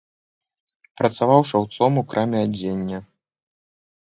[1.01, 2.99] Працаваў шаўцом у краме адзення.